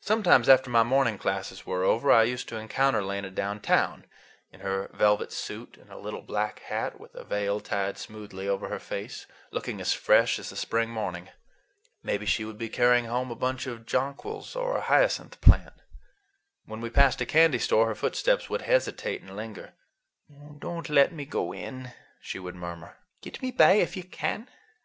[0.00, 4.04] Sometimes after my morning classes were over, I used to encounter Lena downtown,
[4.50, 8.68] in her velvet suit and a little black hat, with a veil tied smoothly over
[8.68, 11.28] her face, looking as fresh as the spring morning.
[12.02, 15.74] Maybe she would be carrying home a bunch of jonquils or a hyacinth plant.
[16.64, 19.74] When we passed a candy store her footsteps would hesitate and linger.
[20.58, 22.96] "Don't let me go in," she would murmur.
[23.20, 24.48] "Get me by if you can."